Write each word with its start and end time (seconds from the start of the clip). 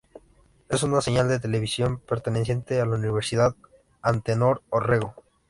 Es 0.67 0.81
una 0.81 0.99
señal 0.99 1.27
de 1.27 1.39
televisión 1.39 1.99
perteneciente 1.99 2.81
a 2.81 2.87
la 2.87 2.95
Universidad 2.95 3.55
Antenor 4.01 4.63
Orrego. 4.71 5.13